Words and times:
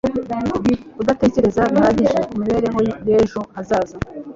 kudatekereza 0.97 1.61
bihagije 1.73 2.19
ku 2.27 2.33
mibereho 2.41 2.79
y'ejo 3.07 3.41
hazaza 3.55 3.95